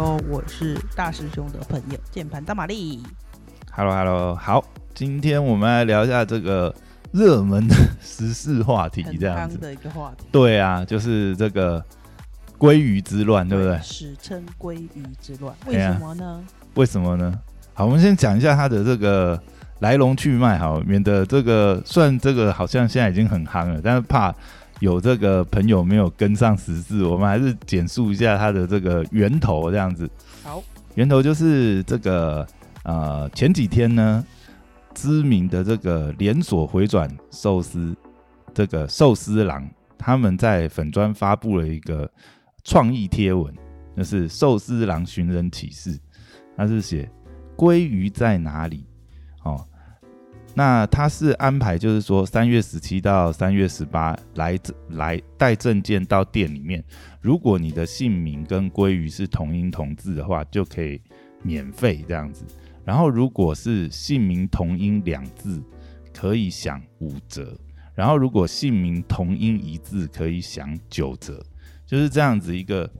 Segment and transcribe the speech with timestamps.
[0.00, 3.02] Hello，我是大师兄的朋友键盘大玛丽。
[3.72, 6.72] Hello，Hello，好，今天我们来聊一下这个
[7.10, 10.24] 热门的时事话题，这样子的一个话题。
[10.30, 11.84] 对啊，就是这个
[12.60, 13.76] 鲑鱼之乱，对不对？
[13.82, 16.44] 史称鲑鱼之乱，为什么呢？
[16.74, 17.34] 为什么呢？
[17.74, 19.42] 好，我们先讲一下它的这个
[19.80, 24.32] 来龙去脉，好，免得这个算这个好像现在已经很夯了，但是怕。
[24.80, 30.08] 有这个朋友没有跟上时事，我们还是简述一下它的这个源头，这样子。
[30.42, 30.62] 好，
[30.94, 32.46] 源头就是这个
[32.84, 34.24] 呃，前几天呢，
[34.94, 37.96] 知名的这个连锁回转寿司
[38.54, 42.08] 这个寿司郎，他们在粉专发布了一个
[42.62, 43.52] 创意贴文，
[43.94, 45.98] 那、就是寿司郎寻人启事，
[46.56, 47.10] 他是写
[47.56, 48.86] 鲑鱼在哪里？
[49.42, 49.66] 哦。
[50.54, 54.58] 那他是安排，就是说三月十七到三月十八来
[54.90, 56.82] 来带证件到店里面，
[57.20, 61.00] 如果你的姓名跟鲑鱼是同音同字的话，就可以
[61.42, 62.44] 免费这样子。
[62.84, 65.62] 然后如果是姓名同音两字，
[66.12, 67.56] 可以享五折。
[67.94, 71.40] 然后如果姓名同音一字，可以享九折。
[71.86, 72.90] 就是这样子一个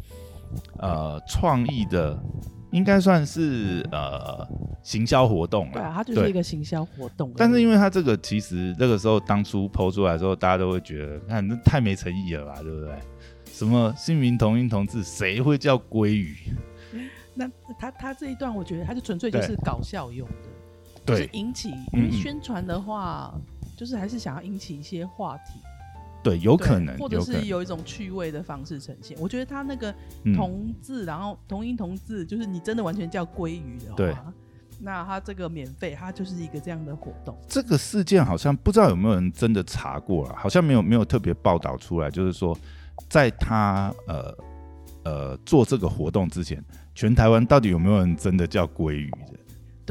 [0.78, 2.22] 呃创意的。
[2.70, 4.46] 应该算是呃
[4.82, 7.32] 行销活动了，对啊，它就是一个行销活动。
[7.36, 12.94] 但是因为它这个其实那个时候当初 PO 出来的时候，大家都会觉得，看那太没诚意了吧，对不对？
[13.46, 16.36] 什么姓名同音同字，谁会叫鲑鱼？
[17.34, 20.48] 那他他这一段，我觉得他就纯粹就是搞笑用的，
[21.06, 25.60] 对，就是引起因为宣传的话，嗯嗯，就是还是想要引起一些话题。
[26.22, 29.16] 对，有可能，或者是有一种趣味的方式呈现。
[29.20, 29.94] 我觉得他那个
[30.34, 34.16] 同字，嗯、然后同音同字，就是你真的完全叫鲑鱼的话，对，
[34.80, 37.36] 那他这个免费，他就是一个这样的活动。
[37.48, 42.56] 这个事件好像不知道有没有人真的查过了，好像没有没有特别报道出来，就是说
[43.08, 44.36] 在他呃
[45.04, 46.62] 呃做这个活动之前，
[46.94, 49.37] 全台湾到底有没有人真的叫鲑鱼的？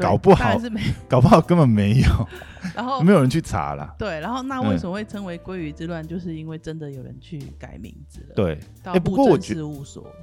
[0.02, 2.28] 搞不好是没，搞不好根本没有，
[2.74, 3.94] 然后 没有人去查啦。
[3.98, 6.06] 对，然后那为什么会称为鲑鱼之乱？
[6.06, 8.34] 就是因为真的有人去改名字了。
[8.34, 9.62] 对，哎，不过我觉得，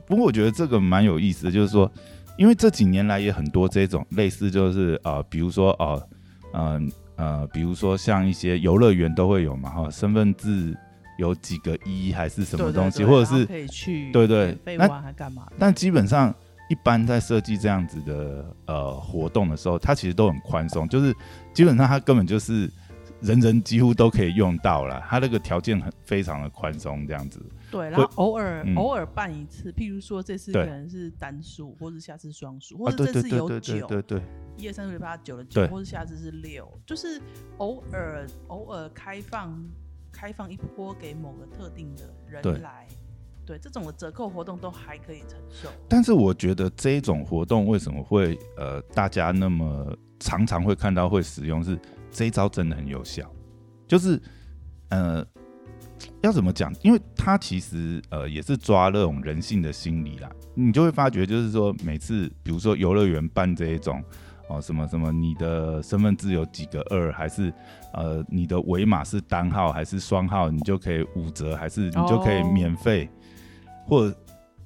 [0.05, 1.91] 不过我觉得这个蛮有意思的，就是说，
[2.37, 6.07] 因为这几年来也很多这种类似，就是呃，比如说呃，
[6.53, 10.75] 嗯呃，呃，比如说像一些游乐园都会有嘛，哈，身份证
[11.17, 15.47] 有几个一还是什么东西，或者是可以去对对，那还干嘛？
[15.57, 16.33] 但基本上。
[16.69, 21.15] 一般在设计这样子的呃活动的时候，它其实都很宽松，就是
[21.53, 22.69] 基本上它根本就是
[23.21, 27.39] 人人几乎都可以用到了，它那个条件很非常的宽松这样子。
[27.71, 34.21] 对，然后偶尔、嗯、偶尔办一次，譬如说这次可能是单数，或者下次双数，或者这次有九，对对，
[34.57, 37.21] 一二三四五六八九的九，或者下次是六，就是
[37.57, 39.61] 偶尔偶尔开放
[40.11, 42.87] 开放一波给某个特定的人来。
[43.45, 51.79] 对，这种的折扣活动都还可以承受，但是我觉得这种活动为什么会呃大家那么常常会看到会使用，是
[52.09, 53.29] 这一招真的很有效，
[53.87, 54.19] 就是
[54.89, 55.23] 呃
[56.21, 56.73] 要怎么讲？
[56.81, 64.03] 因为它其实呃也是抓那种人性的心理啦，你就会发觉就是说每次比如说游乐园办这一种
[64.49, 67.53] 哦什么什么你的身份证有几个二，还是
[67.93, 73.07] 呃你的尾码是单号还是双号，你就可以五折，还是你就可以免费。
[73.85, 74.15] 哦或者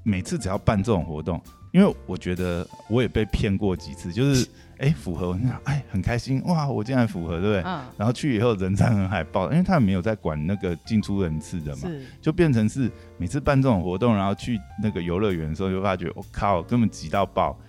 [0.04, 1.42] 每次只要办这种活动，
[1.72, 4.48] 因为我觉得我也被骗过几次，就是
[4.80, 7.62] 哎、欸、符合，哎很开心哇，我竟然符合，对不对？
[7.64, 7.82] 嗯。
[7.98, 11.90] 然后去以后人山人海报，因为他们没有在管那个进出人次的嘛，
[12.22, 17.60] 就变成是每次办这种活动，然后去那个游乐园的时候，就发觉我、哦、靠，根本挤到爆，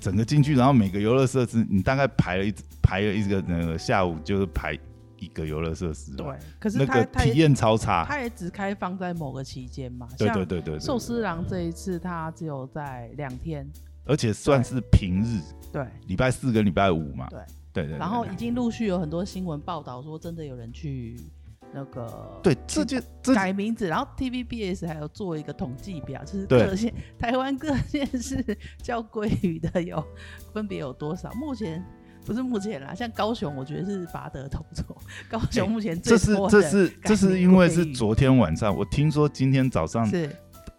[0.00, 4.78] 整个进去，然后每个游乐设施你大概排了一排了一个那个下午就是排。
[5.24, 6.26] 一个游乐设施，对，
[6.58, 10.06] 可是那个体验超差，它也只开放在某个期间嘛。
[10.18, 13.66] 对对对对，寿司郎这一次它只有在两天，
[14.04, 15.40] 而且算是平日，
[15.72, 17.26] 对，礼拜四跟礼拜五嘛。
[17.30, 17.40] 对
[17.72, 21.16] 对对，然后已经陆续有很多新闻报道说，真的有人去
[21.72, 23.00] 那个对，这就
[23.34, 28.44] 改名字，然后 TVBS 还有做一个统计表，就是各县 台湾各县市
[28.82, 30.04] 叫鲑鱼的有
[30.52, 31.84] 分别有多少，目前。
[32.24, 34.84] 不是目前啦，像高雄，我觉得是拔得头筹。
[35.28, 40.28] 高雄目前这是这是这是因为是昨天晚上，我听说今天早上是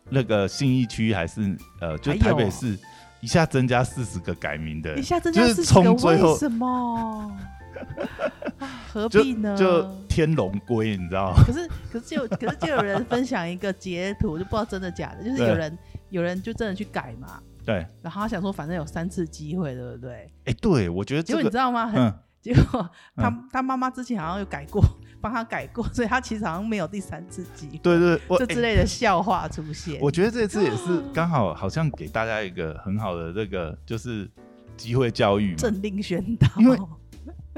[0.10, 2.78] 那个信义区还是呃，就台北市
[3.22, 7.32] 一下增加四十个改名的，一下增加四十个，为什么？
[8.92, 9.56] 何必呢？
[9.58, 11.44] 就，就天龙龟，你知道吗？
[11.46, 15.78] 可是可是就可是就有人分享一个截图，就不知道真的假的，就是有人
[16.10, 17.42] 有人就真的去改嘛。
[17.66, 20.32] 对，然后他想说，反正有三次机会，对不对？
[20.46, 21.88] 哎，对，我觉得、这个、结果你知道吗？
[21.88, 24.84] 很、嗯、 结果他、嗯、他妈妈之前好像有改过，
[25.20, 27.78] 帮他改过，所以他其实好像没有第三次机会。
[27.80, 29.96] 对对，这之类的笑话出现。
[29.96, 34.30] 欸、我觉得这次也是 刚好，好像给大家一个很好的这个就是
[34.78, 36.48] 机会教育嘛，政令宣导。
[36.60, 36.78] 因为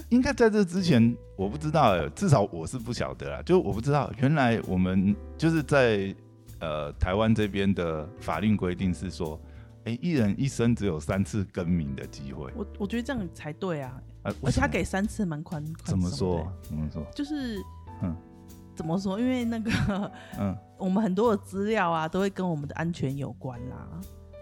[0.08, 6.16] 应该在这之前，我不知道哎，至少我是不晓得啦，就我不知道原来我们就是在
[6.60, 9.38] 呃台湾这边的法令规定是说。
[9.88, 12.52] 哎，一人一生只有三次更名的机会。
[12.58, 15.64] 我我觉得这样才对啊，啊而且他给三次蛮宽。
[15.86, 16.46] 怎么说？
[16.62, 17.06] 怎么说？
[17.16, 17.58] 就是，
[18.04, 18.14] 嗯，
[18.76, 19.18] 怎么说？
[19.18, 19.72] 因为那个，
[20.38, 23.88] 嗯，我们很多的资料啊，都会跟我们的安全有关啦，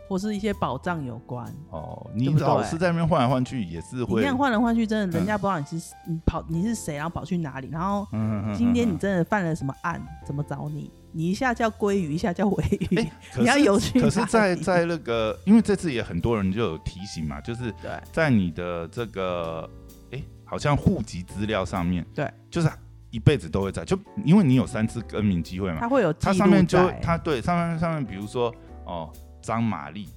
[0.07, 1.45] 或是一些保障有关。
[1.69, 4.15] 哦，你老是在那边换来换去，也是会。
[4.15, 8.07] 你这样换来换去，真的，人家不知道你是你跑你是谁，然后跑去哪里，然后
[8.55, 10.91] 今天你真的犯了什么案，怎么找你？
[11.11, 14.01] 你一下叫鲑鱼，一下叫尾鱼，欸、你要有趣。
[14.01, 17.73] 可是在，在在那个，因为这次也很多人就有提醒嘛，就是
[18.11, 19.69] 在你的这个，
[20.11, 22.69] 哎、欸，好像户籍资料上面，对，就是
[23.11, 28.53] 一辈子都会在，就因为你有三次更名机会嘛，它会有，它上面就它对上面上面，比如说
[28.83, 29.09] 哦
[29.45, 30.09] 张玛丽，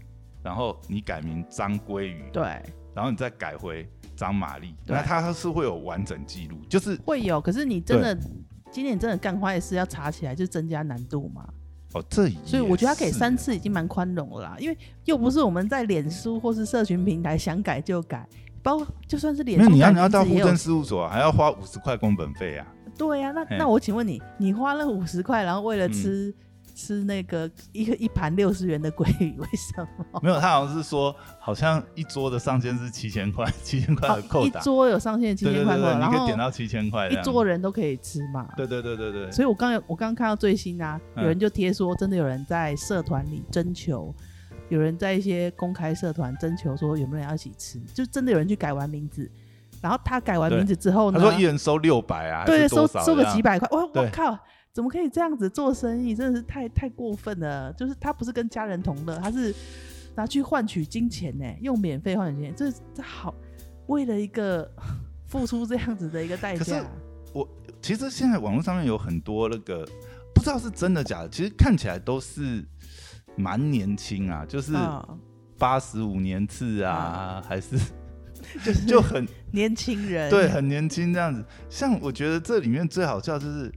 [0.42, 2.42] 然后你改名张鲑鱼，对，
[2.94, 3.86] 然后你再改回
[4.16, 8.16] 张玛丽，那它是会有完整记录，就是会有，可是你真的。
[8.70, 11.42] 今年真的干坏事要查起来，就增加难度嘛？
[11.94, 14.76] 哦，这所以我觉得他给三次已经蛮宽容了啦，因为
[15.06, 18.28] 又不是我们在脸书或是社群平台想改就改，
[18.62, 22.66] 包括就算是脸书，那你要你要到户政事务所、啊、还要花五十块工本费啊？
[22.98, 26.28] 对呀、啊，那那我请问你，你花了五十块，然后为了吃？
[26.28, 26.34] 嗯
[26.78, 29.82] 吃那个一个一盘六十元的鲑鱼，为什
[30.12, 30.20] 么？
[30.22, 34.60] 没有，他好像是说，好像一桌的上限是七千块，七千块的扣打。
[34.60, 38.48] 一桌有上限七千块，你可以点到七千块，一桌人都可以吃嘛。
[38.56, 39.32] 对对对对对。
[39.32, 44.14] 所以我刚我刚刚看到最新啊，有人就贴说，真的有人在社团里征求，
[44.68, 49.28] 有人在一些公开社团征求说有没有人要一起吃，就真的有人去改完名字，
[49.82, 54.38] 然后他改完名字之后呢，他说一人收六百啊，对，收收个几百块，我我靠。
[54.72, 56.14] 怎么可以这样子做生意？
[56.14, 57.72] 真的是太太过分了！
[57.72, 59.52] 就是他不是跟家人同乐，他是
[60.14, 63.34] 拿去换取金钱呢，用免费换取金钱，这这好，
[63.88, 64.70] 为了一个
[65.26, 66.84] 付出这样子的一个代价。
[67.32, 67.48] 我
[67.82, 69.84] 其实现在网络上面有很多那个
[70.32, 72.64] 不知道是真的假的，其实看起来都是
[73.36, 74.74] 蛮年轻啊，就是
[75.58, 77.76] 八十五年次啊，还是
[78.64, 81.44] 就是就很年轻人，对，很年轻这样子。
[81.68, 83.72] 像我觉得这里面最好笑就是。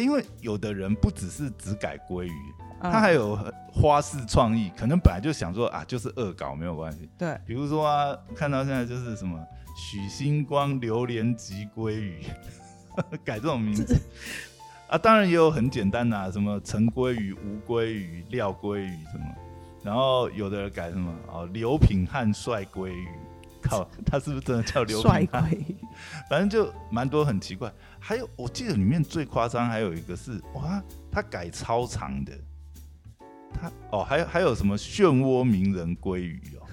[0.00, 3.38] 因为有的人不只是只改鲑鱼，嗯、他还有
[3.72, 7.08] 花式创意，可能本来就想说啊，就是恶搞没有关系。
[7.18, 9.38] 对，比如说啊，看到现在就是什么
[9.76, 12.24] 许星光榴莲及鲑鱼，
[13.24, 13.96] 改这种名字
[14.88, 19.24] 啊，当然也有很简单的、啊，什么陈鲑鱼、吴鲑鱼、廖鲑鱼什么，
[19.82, 23.08] 然后有的人改什么哦，刘品汉帅鲑鱼。
[23.70, 25.50] 靠，他是不是真的叫刘品汉？
[26.28, 27.72] 反正就蛮多很奇怪。
[28.00, 32.32] 还有，我记得里面最夸张还有一个是哇，他改超长的。
[33.52, 36.66] 他哦，还有还有什么漩涡鸣人鲑鱼哦？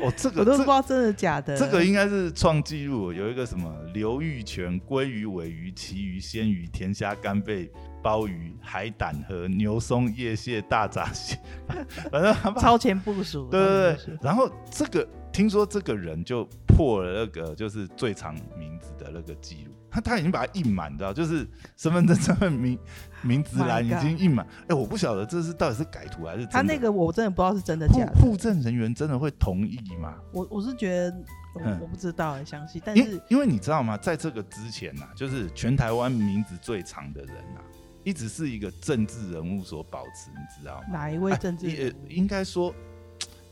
[0.06, 1.58] 哦，这个我都不知道真的假的。
[1.58, 7.70] 这个应该是创纪录，有一个什么刘玉泉鲑鱼、尾鱼、旗鱼、鲜鱼、甜虾、干贝、
[8.02, 11.38] 鲍鱼、海胆和牛松、叶蟹、大闸蟹，
[12.12, 13.48] 反正超前部署。
[13.50, 15.06] 对对对，然后这个。
[15.34, 21.44] 听说这个人就破了那个就是最长名字的那个记录，他他已经把它印满，知道就是
[21.76, 22.78] 身份证上面名
[23.20, 24.46] 名字栏已经印满。
[24.62, 26.46] 哎、欸，我不晓得这是到底是改图还是。
[26.46, 28.12] 他那个我真的不知道是真的假的。
[28.20, 30.14] 户政 人员真的会同意吗？
[30.32, 31.16] 我我是觉得
[31.54, 37.66] 我，我不知道很详细，但是因，因为你知道吗，在这个之前呐、啊，就是全台湾名字最长的人呐、啊，
[38.04, 40.86] 一直是一个政治人物所保持，你知道吗？
[40.92, 41.90] 哪一位政治人物？
[41.90, 42.72] 啊、也应该说。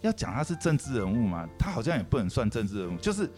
[0.03, 1.49] 要讲他是政治人物嘛？
[1.59, 3.31] 他好像也不能算政治人物，就是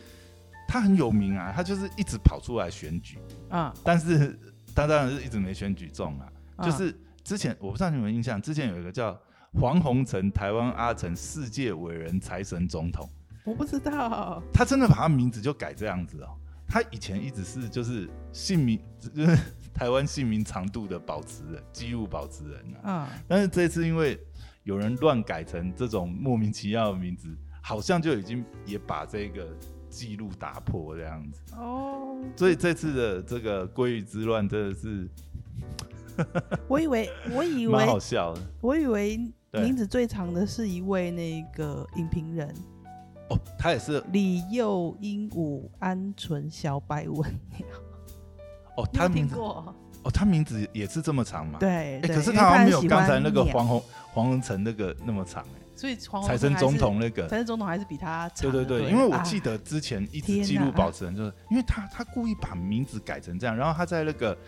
[0.66, 3.18] 他很有名啊，他就是一直跑出来选举
[3.50, 4.38] 啊，但是
[4.75, 6.26] 他当然是一直没选举中啊。
[6.62, 9.18] 就是之前我不知道你有没有印象，之前有一个叫
[9.61, 13.09] 黄宏成，台湾阿成，世界伟人财神总统，
[13.44, 16.35] 我不知道，他真的把他名字就改这样子哦。
[16.66, 19.38] 他以前一直是就是姓名，就 是
[19.75, 23.09] 台湾姓名长度的保持人，记录保持人啊。
[23.28, 24.18] 但是这次因为。
[24.64, 27.28] 有人乱改成这种莫名其妙的名字，
[27.62, 29.47] 好像就已经也把这个
[29.88, 31.40] 记录打破这样子。
[31.56, 32.18] 哦。
[32.35, 35.09] 所以这次的这个鲑鱼之乱真的是，
[36.66, 39.18] 我以为我以为蛮好笑的，我以为
[39.52, 42.49] 名字最长的是一位那个影评人
[43.28, 47.18] 哦，他也是李幼鹦鹉鹌鹑小白文。
[47.59, 47.66] 鸟
[48.78, 51.58] 哦，他听过哦，他名字也是这么长嘛？
[51.58, 53.82] 对，可是他好像没有刚才那个黄宏
[54.12, 55.61] 黄宏成那个那么长哎。
[55.76, 58.49] 所以财神总统那个，财神总统还是比他长。
[58.49, 64.38] 对对对，因为我记得之前一直记录保持人就是，因为他他故意把名字改成这样，然后他在那个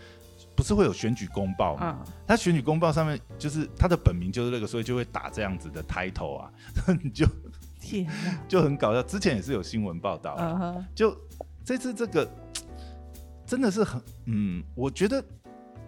[0.55, 1.99] 不是会有选举公报嘛？
[2.25, 6.49] 他选举公报上面就是他的本名就是那个，所以就会打这样子的 title 啊，
[7.03, 7.27] 你就
[7.81, 8.07] 天
[8.47, 9.03] 就很搞笑。
[9.03, 11.13] 之前也是有新闻报道，就
[11.65, 12.25] 这次这个
[13.45, 15.21] 真的是很嗯，我觉得，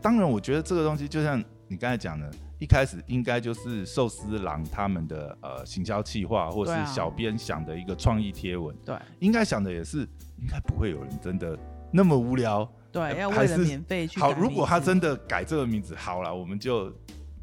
[0.02, 2.30] 当然我觉得这个东西就像你刚才讲的。
[2.60, 8.76] 一开始应该就是寿司郎他们的呃行销企划，或是小编想的一个创意贴文。
[8.84, 10.00] 对，应该想的也是，
[10.42, 11.58] 应该不会有人真的
[11.90, 12.70] 那么无聊。
[12.92, 14.20] 对，呃、要为了免费去。
[14.20, 16.90] 好，如果他真的改这个名字，好了，我们就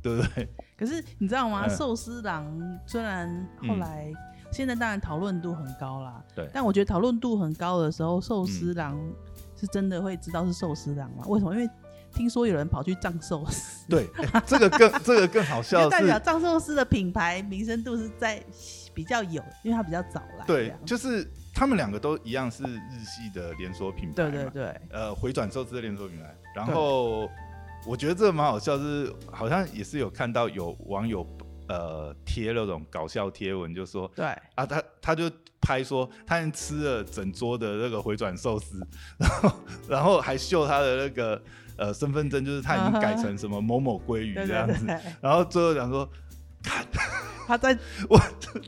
[0.02, 0.46] 对不对？
[0.76, 1.66] 可是你知道吗？
[1.66, 4.16] 寿、嗯、司郎虽然后来、嗯、
[4.52, 9.00] 现在当然讨论度很高啦，对，但我觉得讨论度很高的时候，寿司郎
[9.58, 11.24] 是真的会知道是寿司郎吗？
[11.26, 11.54] 为什么？
[11.54, 11.66] 因为
[12.16, 18.42] 听说有人跑去藏寿司，对，欸、这个更 这个更好笑，代表藏寿司的品牌名声度是在
[18.94, 20.46] 比较有，因为它比较早来。
[20.46, 26.34] 对，就是他们两个都一样是日系的连锁品牌，对对对，呃，回转寿司的连锁品牌。
[26.54, 27.28] 然后
[27.86, 31.24] 我觉得这个蛮好笑，是好像也是有看到有网友
[31.68, 35.30] 呃贴那种搞笑贴文，就说对啊，他他就
[35.60, 38.80] 拍说他吃了整桌的那个回转寿司，
[39.18, 39.52] 然后
[39.86, 41.40] 然后还秀他的那个。
[41.76, 44.86] 呃，身份证就是他已经改成什么某某鲑鱼这样子，
[45.20, 46.08] 然后最后讲说，
[46.62, 46.84] 看
[47.46, 47.78] 他在
[48.08, 48.20] 我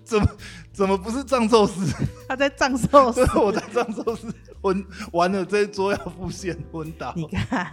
[0.04, 0.26] 怎么
[0.72, 2.06] 怎么不是藏寿司？
[2.28, 7.12] 他在藏寿司，我在藏寿司昏完了，这一桌要付现昏倒。
[7.16, 7.64] 你看，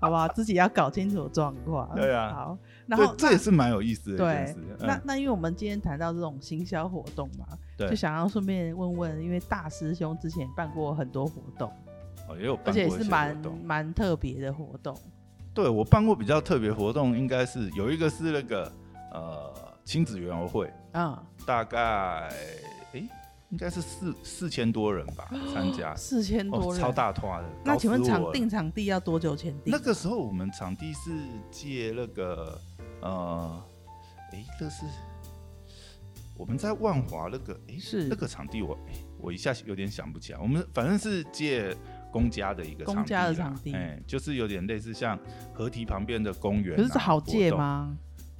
[0.00, 0.26] 好不好？
[0.26, 1.94] 自己要搞清楚状况。
[1.94, 4.18] 对啊，好，然后这也是蛮有意思的。
[4.18, 7.46] 对，那那因为我们今天谈到这种行销活动嘛，
[7.78, 11.72] 就想要顺便问问，因为大师兄之前办过很多活动。
[12.28, 14.96] 哦，也有办过，而且是蛮蛮特别的活动。
[15.54, 18.70] 对，我办过比较特别活动，应该是有一个是那个
[19.10, 21.16] 呃亲子园游会，嗯，
[21.46, 22.30] 大概哎、
[22.92, 23.08] 欸、
[23.48, 27.48] 应该是四四千多人吧 参加，四千多人，哦、超大团的。
[27.64, 29.72] 那请问场定场地要多久前订？
[29.72, 31.10] 那个时候我们场地是
[31.50, 32.60] 借那个
[33.00, 33.62] 呃，
[34.32, 34.84] 哎、欸，这是
[36.36, 38.78] 我们在万华那个，哎、欸，是那个场地我，
[39.18, 40.38] 我一下有点想不起来。
[40.38, 41.74] 我们反正是借。
[42.16, 45.18] 公家的一个场地，公家的场地，哎、欸，就是有点类似像
[45.52, 46.76] 河堤旁边的公园、啊。
[46.76, 47.96] 可是，是好借吗？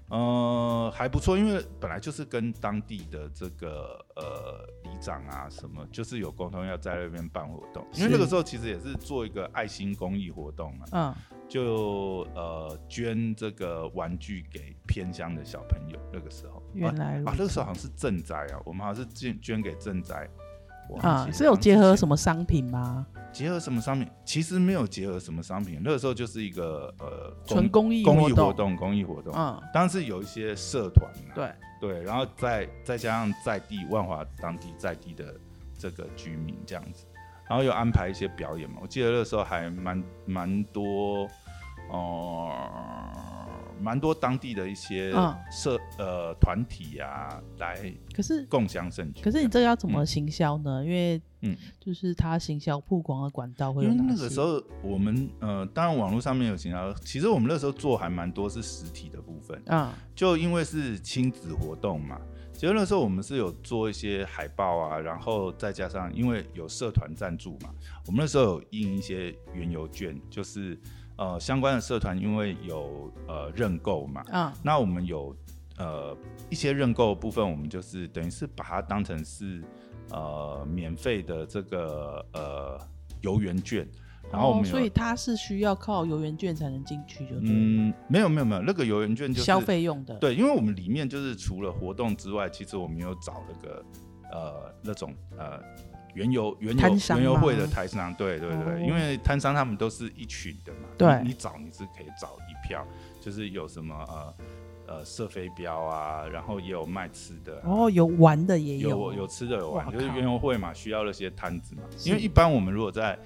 [0.08, 7.84] 呃，还不错，因为本来就是跟当地的这个呃里长啊什么，就是有沟通要在那边办活动。
[7.94, 11.14] 因为那个时候其实也是做一个爱心公益活动嘛，嗯，
[11.48, 15.98] 就呃捐这个玩具给偏乡的小朋友。
[16.12, 20.30] 那个时候，原来啊，那个时候好像是赈灾啊，我们好像是捐捐给赈灾。
[21.00, 23.06] 啊，是有结合什么商品吗？
[23.32, 24.08] 结合什么商品？
[24.24, 25.80] 其实没有结合什么商品。
[25.84, 29.34] 那个时候就是一个呃，纯公益公益活动，公益活动。
[29.36, 35.34] 嗯，当时有一些社团、啊，对对，然后再再加上在地万华当地在地的
[35.78, 37.04] 这个居民这样子，
[37.46, 38.76] 然后又安排一些表演嘛。
[38.80, 41.28] 我记得那个时候还蛮蛮多
[41.90, 42.55] 哦。
[43.86, 45.12] 呃蛮多当地的一些
[45.48, 49.22] 社、嗯、呃团体啊，来可是共享盛举。
[49.22, 50.82] 可是你这个要怎么行销呢？
[50.82, 54.02] 嗯、因为嗯，就是它行销曝光的管道会有哪些？
[54.02, 60.10] 因为那个时候我们呃，当然网络上面有行销，其实我们那时候做还蛮多是实体的部分啊、嗯。
[60.14, 62.20] 就因为是亲子活动嘛，
[62.52, 67.70] 其实那时候我们是有做一些海报啊，然后再加上因为有社团赞助嘛，
[68.06, 70.76] 我们那时候有印一些原油券，就是。
[71.16, 75.34] 呃，相关的社团因为有呃认购嘛，嗯，那我们有
[75.78, 76.14] 呃
[76.50, 79.64] 一些认购部分，我们就是等于是把它当成是
[80.10, 82.78] 呃免费的这个呃
[83.22, 83.88] 游园券，
[84.30, 93.84] 然后我们、哦、所以它是需要靠游园券才能进去就对，嗯，没有没有没有，那个游园券就是消费用的，对，因为我们里面就是除了活动之外，其实我们有找那个
[94.32, 95.58] 呃那种呃。
[96.16, 102.84] 园游园游园游会的台商，对对对，哦、因为摊商他们都是一群的嘛，对，你找你是可以找一票，
[103.20, 104.34] 就是有什么呃
[104.86, 113.18] 呃射飞镖啊，然后也有卖吃的，哦，有玩的也有，有有吃的有玩，就是原油会嘛，需要那些摊子嘛，因为一般我们如果在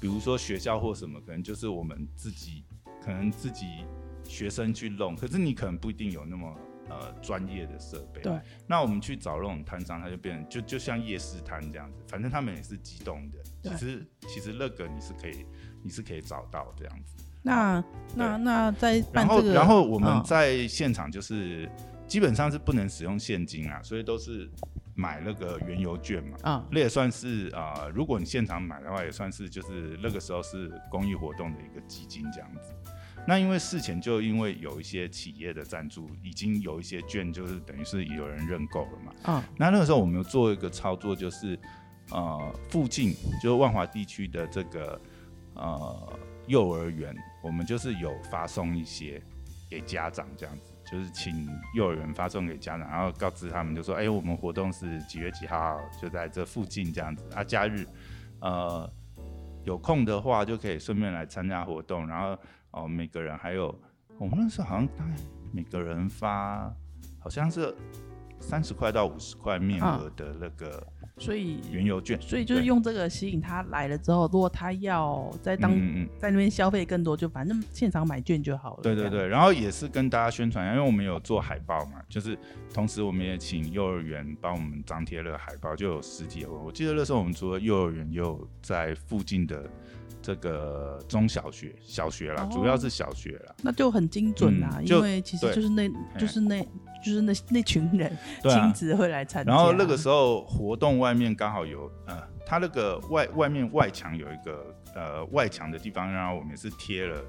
[0.00, 2.64] 比如说学校或什么，可能就是我们自己
[3.04, 3.84] 可能自己
[4.24, 6.50] 学生去弄，可是你可能不一定有那么。
[6.90, 8.20] 呃，专业的设备。
[8.22, 8.40] 对。
[8.66, 13.38] 那我们去找那种摊商，他就变成就就像夜市摊这样子，反正他们也是机动的。
[13.62, 15.44] 其实其实那个你是可以
[15.82, 17.24] 你是可以找到这样子。
[17.42, 17.82] 那
[18.14, 24.50] 那那在然后然后我们在现场就是、哦、基本上是不能使用现金啊，所以都是
[24.94, 32.74] 买那个原油券嘛，啊，那也算是啊、呃，如果你现场买的话，也算是就是那个时候是公益活动的一个基金这样子。
[33.28, 41.58] 那因为事前就因为有一些企业的赞助，已经有一些券就是等于是有人认购了嘛，啊，那那个时候我们有做一个操作，就是
[42.10, 44.98] 呃附近就是万华地区的这个
[45.52, 49.22] 呃幼儿园，我们就是有发送一些
[49.68, 50.72] 给家长这样子。
[50.90, 57.44] 就是请幼儿园发送给家长，然后告知他们，就说：“哎、欸，我们活动是几月几号，就在这附近这样子啊。
[57.44, 57.86] 假日，
[58.40, 58.90] 呃，
[59.64, 62.08] 有空的话就可以顺便来参加活动。
[62.08, 62.34] 然后
[62.72, 63.74] 哦，每个人还有，
[64.18, 65.14] 我们那时候好像大概
[65.52, 66.72] 每个人发，
[67.18, 67.74] 好像是
[68.40, 70.86] 三十块到五十块面额的那个。
[71.18, 78.82] 啊”所以原油券，所以就是用这个吸引他来了之后，如果他要在当嗯嗯在那边消费更多，就反正现场买券就好了。
[78.82, 82.38] 对对对，然后也是跟大家宣传，因为我们有做海报嘛，就是
[82.72, 86.50] 同时我们也请幼儿园帮我们张贴了海报，就有实体的。
[86.50, 89.68] 我记得那时候我们除了幼儿园，也有在附近的
[90.22, 96.64] 这个中小学、小学啦，哦、主要是小学啦，那就很精准啦，嗯、因为其实就是那，就是那。
[97.04, 107.22] 就是那那群人亲自会来参加，然后那个时候活动外面刚好有呃，他那个外外面外墙有一个呃外墙的地方，然后我们也是贴了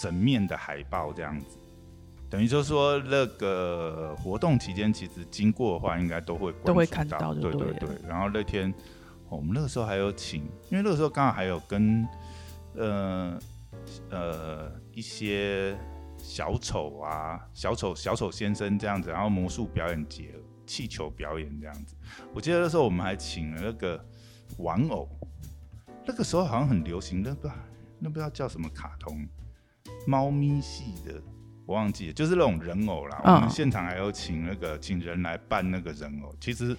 [0.00, 1.58] 整面的海报这样子，
[2.28, 7.88] 等于就是说那个活动期间其实经过的话，应该都会都会看到，对对对。
[8.06, 8.72] 然后那天
[9.28, 12.06] 我们那个时候还有请，因为那个时候刚好还有跟
[12.76, 13.38] 呃
[14.10, 15.76] 呃一些。
[16.22, 20.32] 小丑啊，小丑小丑先生这样子，然后魔术表演节、
[20.64, 21.96] 气球表演这样子。
[22.32, 24.02] 我记得那时候我们还请了那个
[24.58, 25.08] 玩偶，
[26.06, 27.48] 那个时候好像很流行，那不
[27.98, 29.26] 那不知道叫什么卡通，
[30.06, 31.20] 猫咪系的，
[31.66, 33.20] 我忘记了，就是那种人偶啦。
[33.24, 36.32] 哦、我们现场还有请那个请人来扮那个人偶。
[36.40, 36.76] 其实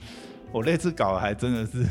[0.53, 1.85] 我那次搞的还真的是，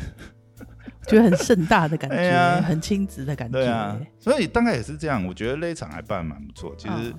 [1.07, 3.59] 觉得很盛大的感觉， 哎、很亲子的感觉。
[3.59, 5.23] 对啊，所以大概也是这样。
[5.27, 6.75] 我觉得那一场还办蛮不错。
[6.75, 7.13] 其实。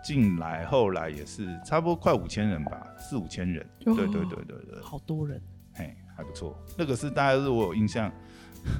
[0.00, 5.40] 哦进来后来也是差不多快五千人吧，四五千人，对对对对对，好多人，
[5.74, 6.58] 嘿，还不错。
[6.76, 8.10] 那个是大概是我有印象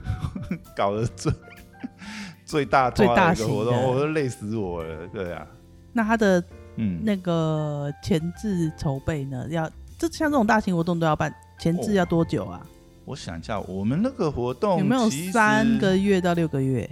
[0.74, 1.32] 搞得最
[2.44, 5.46] 最大最大的活动，我都累死我了，对啊。
[5.92, 6.42] 那他的
[6.76, 9.46] 嗯那个前置筹备呢？
[9.50, 12.66] 要这像这种大型活动都要办，前置要多久啊？
[13.04, 16.88] 我想一下，我们那个活动有没有三个月到六个月？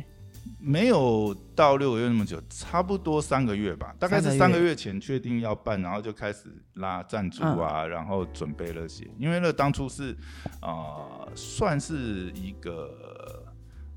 [0.69, 9.09] 没有到六个月那么久，差不多三个月吧，大概是三个月前确定要办，然后就开始拉赞助啊，嗯、然后准备那些。
[9.17, 10.15] 因为那当初是，
[10.61, 13.51] 呃，算是一个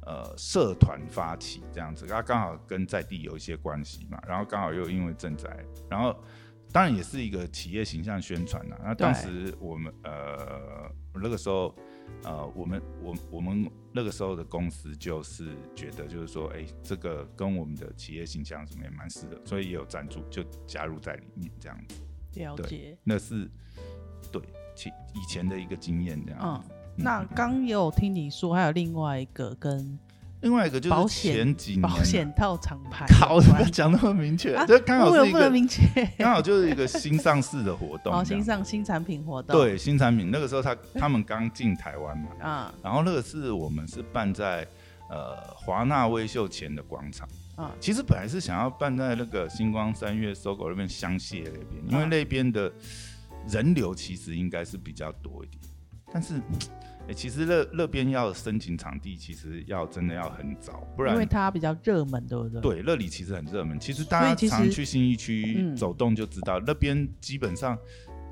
[0.06, 5.50] 呃社团发起这样子，它刚好跟在地有一些关系嘛，然后刚好又因为赈灾，
[5.90, 6.16] 然后
[6.72, 8.78] 当然也是一个企业形象宣传呐。
[8.82, 11.76] 那当时我们呃那个时候。
[12.24, 22.02] 呃，我们我我们那个时候的公司就是觉得，就是说，哎、欸，这个跟我们的企业形象什么也蛮适合，所以也有赞助，就加入在里面这样子。
[22.40, 23.50] 了解，那是
[24.32, 24.42] 对
[24.76, 26.40] 其以前的一个经验这样。
[26.42, 30.00] 嗯，那刚也有听你说，还有另外一个跟。
[30.42, 34.56] 另外一个就是前几年保险套厂牌， 好，怎么讲那么明确？
[34.66, 35.84] 这刚好是一个明确，
[36.18, 40.32] 刚好就是一个新上市的活动， 哦，新上新产品活动，对，新产品。
[40.32, 44.68] 那个时候他他们刚进台湾嘛，啊，然后那个是我们是办在
[45.10, 52.72] 呃华纳威秀前的广场，啊，其实本来是想要办在那个星光三月搜狗那边香榭那边，因为那边的
[53.48, 55.62] 人流其实应该是比较多一点，
[56.12, 56.42] 但是。
[57.12, 62.62] 欸、其实那那边要申请场地，其实要真的要很早，不然因为它比较热门，对不对？
[62.62, 63.80] 对，那里其实很热门。
[63.80, 67.78] 其实大家常去新一区走动就知道，嗯、那边基本上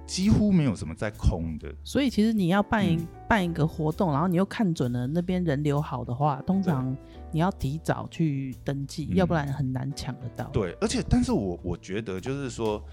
[0.08, 1.74] 几乎没有什么在空的。
[1.84, 6.96] 所以其实你要办一、嗯、办一个活动，然后你又看准了那边人流好的话，通常
[7.32, 10.46] 你要提早去登记，对要不然很难抢得到。
[10.54, 12.84] 对，而且但是我我觉得就是说。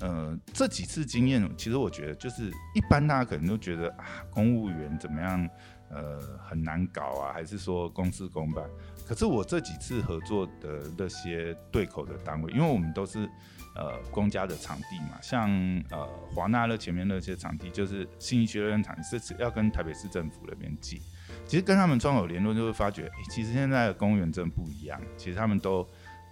[0.00, 5.48] 呃，这几次经验，其实我觉得就是一般大家可能都觉得啊，公务员怎么样，
[5.90, 8.64] 呃，很难搞啊，还是说公事公办？
[9.06, 13.28] 可是我这几次合作的那些对口的单位，因为我们都是
[13.76, 15.50] 呃公家的场地嘛，像
[15.90, 20.98] 呃华纳乐前面那些场地，就是信义学院场地是要跟台北市政府那边借。
[21.44, 25.86] 其实跟他们窗口联络，就会发觉，其实现在的公务员真不一样，其实他们都。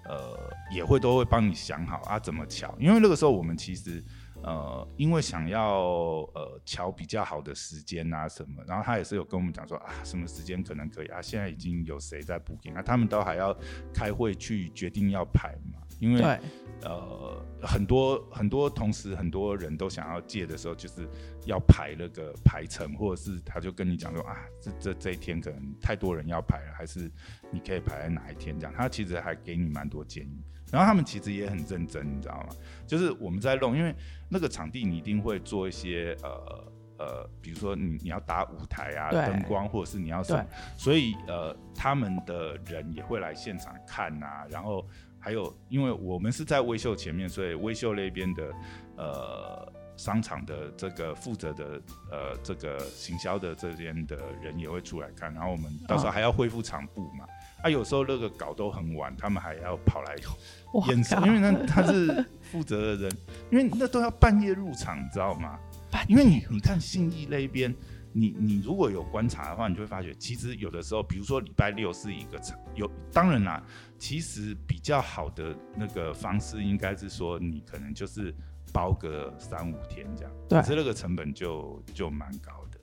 [0.09, 0.39] 呃，
[0.73, 2.75] 也会都会帮你想好啊，怎么瞧？
[2.79, 4.03] 因为那个时候我们其实，
[4.43, 5.81] 呃，因为想要
[6.35, 13.55] 呃瞧比较好的时间啊什么，然后他也是有跟我们讲说啊，什么时间可能可以啊，现在已经有谁在补给啊，他们都还要
[13.93, 16.41] 开会去决定要排嘛，因为
[16.83, 21.09] 呃，很多很多同时很多人都想要借的时候，就是
[21.45, 27.11] 要排那个排程，或者是他就跟你讲说啊，这这这一天可能太多人要排了，还是
[27.51, 28.73] 你可以排在哪一天这样。
[28.77, 32.49] 他其实还给你蛮多建议，然后他们其实也很认真，你知道吗？
[32.87, 33.93] 就是我们在弄，因为
[34.29, 44.87] 那个场地你一定会做一些呃呃，比如说你你要搭舞台啊，灯光，或者是你要什么，所以呃，他们的人也会来现场看啊，然后。
[45.19, 48.53] 还有，因为我们是在威秀前面，所以威秀那边的
[48.97, 57.25] 呃商场的这个负责的呃这个行销的这边的人也会出来看，然后我们到时候还要恢复场布嘛。
[57.25, 60.15] 哦、啊，有时候那个稿都很晚，他们还要跑来
[60.89, 63.17] 验收，因为那他是负责的人，
[63.51, 65.59] 因为那都要半夜入场，你知道吗？
[66.07, 67.75] 因为你你看信义那边。
[68.15, 73.63] 你你如果有观察的话，你就会发觉，其实有的时候，比如说礼拜六是一个场，有当然啦，
[73.99, 78.35] 其实比较好的那个方式应该是说，你可能就是
[78.73, 82.79] 包个三五天这样，对，可是那个成本就就蛮高的。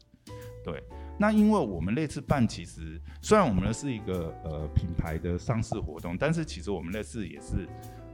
[0.64, 0.84] 对，
[1.20, 7.68] 那因为我们那次办，其实虽然我们那是一个呃品牌的上市活动，但是其实我们那次也是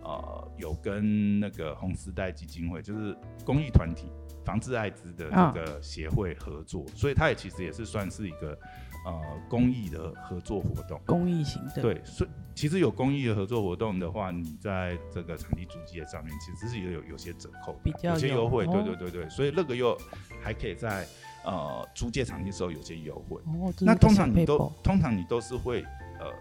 [0.04, 4.12] 呃有跟那个红丝带基金会，就是公益团体。
[4.44, 8.58] 防治艾滋的这个协会合作，哦、所以它也其实也是算是一个
[9.06, 11.00] 呃公益的合作活动。
[11.06, 11.82] 公益型的。
[11.82, 18.66] 对，所以其实有公益的合作活动的话，你在这个场地租借上面其实是也有有些折扣，比较有，有些优惠。
[18.66, 19.98] 对对对对，所以那个又
[20.42, 21.06] 还可以在
[21.46, 23.40] 呃租借场地的时候有些优惠。
[23.46, 25.82] 哦，那通常你都通常你都是会
[26.20, 26.32] 呃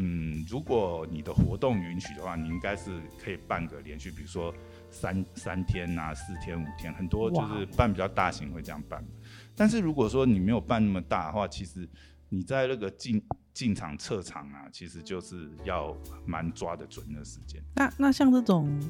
[0.00, 4.54] 嗯，如果你的活动允许的话，你应该是可以办个连续，比如说。
[4.90, 9.04] 三三天呐、啊，四天五天，很多就是办比较大型会这样办。
[9.54, 11.86] 但是如果说你没有办那么大的话，其实
[12.30, 17.62] 你在那个进进场撤场啊，其实就是要蛮抓得准的时间。
[17.74, 18.80] 那那像这种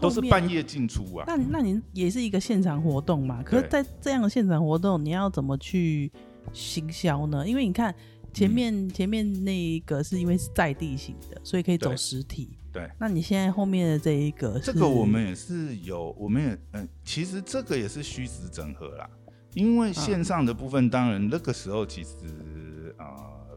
[0.00, 1.24] 都是半夜进出啊。
[1.26, 3.42] 那那您也是一个现场活动嘛？
[3.42, 6.10] 可是，在这样的现场活动，你要怎么去
[6.54, 7.46] 行销呢？
[7.46, 7.94] 因为你看
[8.38, 12.56] 前面、嗯、前面那一个是因为是在地型的，所以可以走实体。
[12.72, 19.08] 对，那你现在后面的这一个，这个我们也是有，我们也嗯、呃，其实这个也是虚实整合啦。
[19.54, 23.06] 因为线上的部分，当然那个时候其实呃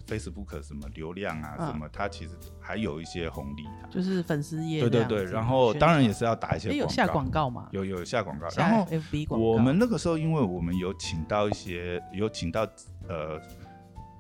[0.08, 4.80] ，Facebook 什么流量啊什么，它其实还有一些红利啊，就是粉丝页。
[4.80, 7.68] 对对对，然后当然也是要打一些有下广告嘛？
[7.74, 9.46] 有有下广告，然后 FB 广告。
[9.46, 12.62] 我们那个时候，因为我们有请到一些，有请到
[13.10, 13.38] 呃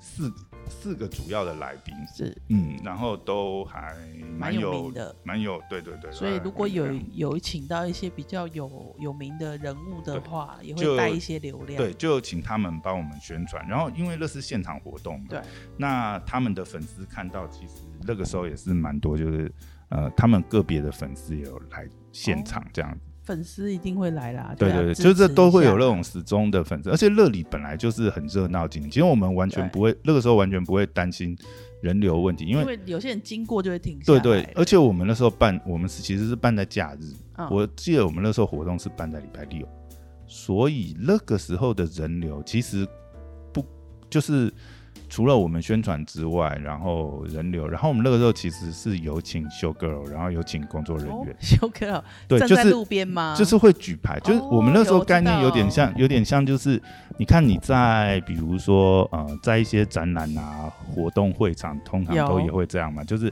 [0.01, 0.29] 四。
[0.69, 3.93] 四个主要的来宾是，嗯，然后都还
[4.37, 6.09] 蛮有，有名的，蛮有，对对对。
[6.11, 11.77] 所以如果有有请到一些比较有有名的人物的话，也会带一些流量。
[11.77, 13.67] 对，就请他们帮我们宣传。
[13.67, 15.41] 然后因为那是现场活动嘛，对，
[15.77, 19.51] 那他们的粉丝看到，其实那个时候也是蛮多，就是
[19.89, 23.07] 呃，他们个别的粉丝也有来现场这样子。
[23.07, 31.33] 哦粉丝一定会来啦，对对对，就是都会有那种始终的粉丝，而且乐里本来就是很热闹景，其实我们完全不会那个时候完全不会担心
[31.81, 34.11] 人流问题，因为，有些人经过就会停下。
[34.11, 39.65] 对对，而且我们那时候办，我们是其实是办在假日，嗯，我记得我们那时候活动是办在礼拜六，
[40.27, 42.85] 所以那个时候的人流其实
[43.53, 43.65] 不
[44.09, 44.53] 就是。
[45.11, 51.35] 除了我们宣传之外，然后人流，然后我们那个时候其实是有请 show girl，然后有请工作人员。
[51.41, 53.35] show girl，对，就是路边吗？
[53.37, 56.81] 就是会举牌，就是我们那时候概念有点像，有点像，就是
[57.17, 63.29] 你看你在比如说呃，在一些展览啊、活动会场，通常都也会这样嘛，就是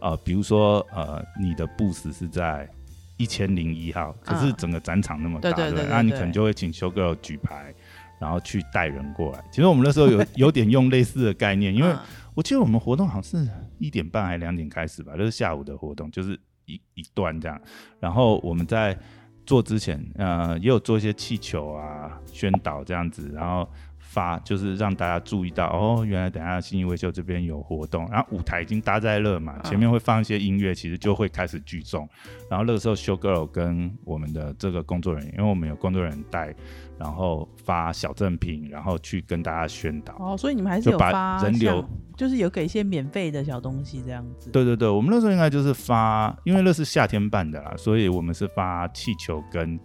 [0.00, 2.68] 呃，比如说呃，你的 booth 是在
[3.16, 7.72] 一千零一号，可是整个展场那么大，对，那你可能就会请 show girl 举牌。
[8.22, 9.44] 然后去带人过来。
[9.50, 11.92] 其实我们那时候有 有点用类似的概念，因为
[12.34, 17.60] 我记得我们活动好像是一点半还是两点开始吧，就是下午的活动，就是一一段这样。
[17.98, 18.96] 然后我们在
[19.44, 23.68] 做之前，呃，也有做一些气球啊宣导这样子，然后
[24.12, 32.08] 发就是让大家注意到哦，原来等下新义维修这边有活动，然后舞台已经搭在那嘛，前面会放一些音乐，其实就会开始聚众。
[32.50, 36.54] 然后那个时候，show girl 跟我们的这个工作人员，因为我们有工作人员带。
[36.98, 40.14] 然后发小赠品，然后去跟大家宣导。
[40.20, 41.84] 哦，所以你们还是有发人流，
[42.16, 44.50] 就是有给一些免费的小东西这样子。
[44.50, 49.76] 对对对，我们那时候应该就是发，因为那是夏天办的啦，所以我们是发气球跟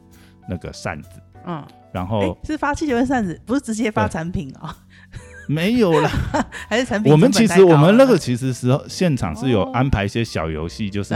[0.48, 1.20] 那个扇子。
[1.48, 4.70] 嗯，然后是发气球跟扇子，不是直接发产品哦。
[5.48, 6.10] 没有啦，
[6.70, 7.12] 还是产品。
[7.12, 11.16] 我们其实我们那个其实时候现场是有安排一些小游戏，就是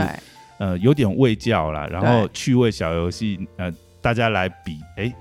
[0.58, 5.14] 呃有点味教啦，然后趣味小游戏，呃大家来比哎。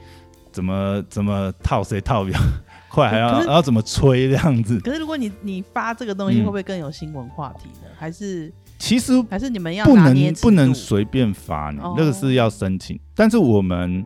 [0.54, 2.38] 怎么怎么套谁套比较
[2.92, 4.78] 快，还要然后怎么吹这样子？
[4.82, 7.86] 可是如果你你发这个东西，会不会更有新闻话题呢？
[7.86, 13.00] 嗯、还是其实还是你们要不能不能随便发你，哦、那个是要申请。
[13.16, 14.06] 但是我们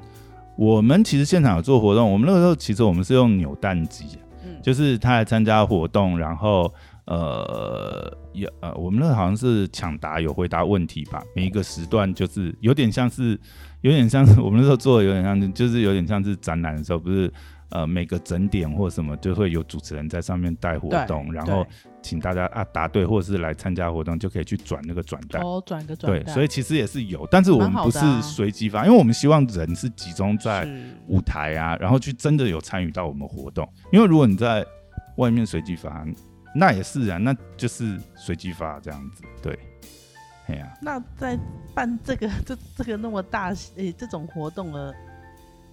[0.57, 4.05] 我们其实现场有做活动，我们那个时候其实我们是用扭蛋机，
[4.43, 6.73] 嗯，就是他来参加活动，然后
[7.05, 13.39] 呃有呃我们那个好像是抢答有回答问题吧，每一个时段就是有点像是
[13.81, 17.31] 有点像是我们那时候做的有点像就是有点像是展览的时候不是。
[17.69, 21.65] 呃，每个整点或什么就会有主持人在上面带活动，然后
[22.01, 25.41] 请大家啊答对或者是来参加活动就可以去转那个转单。
[25.41, 30.67] 哦，转个转对，所以其实也是有，但是我们不是随机发，啊、因为我们希望人是集中在
[31.07, 34.65] 舞台啊，然后去真的有参与到我们活动，因为如果你在
[35.17, 36.05] 外面随机发，
[36.53, 39.57] 那也是啊，那就是随机发这样子，对，
[40.47, 41.37] 哎呀、啊，那在
[41.73, 44.93] 办这个这这个那么大诶、欸、这种活动的。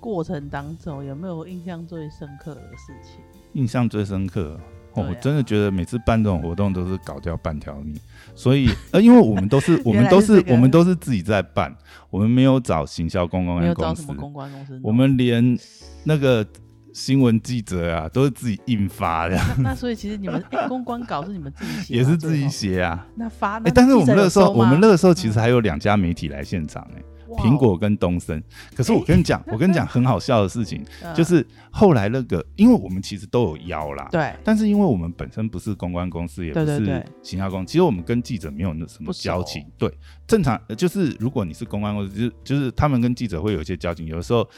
[0.03, 3.21] 过程当中有没有印象最深刻的事情？
[3.53, 4.59] 印象最深刻，
[4.95, 7.95] 哦，我真的觉得每次办这种活动都是搞掉半条命，
[8.35, 11.73] 所以 呃，因为我们都是我们都是我们都是自己在办，
[12.11, 15.57] 我们没有找行销公关公司，公关公司，我们连
[16.03, 16.45] 那个
[16.93, 19.39] 新闻记者啊都是自己印发的。
[19.59, 23.07] 那所以其实你们、欸、 公关稿是你们自己写，也是自己写啊。
[23.15, 27.05] 那发哎、欸，但是我们那个时候，我们那个时候其实还有两家媒体来现场哎、欸。
[27.37, 28.43] 苹果跟东森，
[28.75, 39.93] 可是我跟你讲，我跟你讲很好笑的事情， 就是后来那个，因为我们其实都有邀啦，对，但是因为我们本身不是公关公司，也不是行销公司，其实我们跟记者没有那什么交情，对，
[40.27, 44.49] 正常就是如果你是公关公司，就就是他们跟记者会有一些交情，有的时候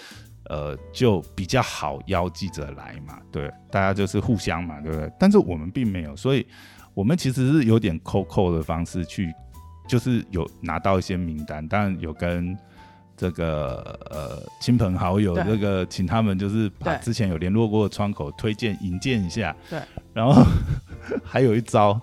[0.50, 5.10] 呃就比较好邀记者来嘛，对，大家就是互相嘛，对不对？
[5.18, 6.46] 但是我们并没有，所以
[6.92, 9.32] 我们其实是有点扣扣的方式去。
[9.86, 12.56] 就是有拿到一些名单，当然有跟
[13.16, 19.54] 这个呃亲朋好友这个请他们就是把之前有联络过的窗口推荐引荐一下。
[19.70, 19.78] 对。
[20.12, 20.42] 然后
[21.22, 22.00] 还有一招，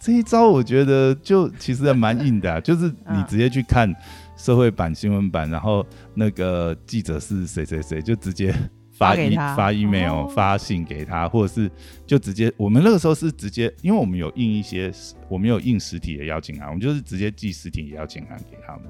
[0.00, 3.94] 这一招我觉得就其实还蛮硬的，啊， 就是你直接去看
[4.36, 8.54] 社会版新闻版，然后那个记者是谁谁谁，就直接。
[9.00, 11.70] 发 e 发 email、哦、发信给他，或者是
[12.06, 14.92] 就直接，我们那个时候是直接，因为我们有印一些，
[15.26, 18.82] 我们有印实体的邀请函，我们就是直接寄实体的邀请函给他们。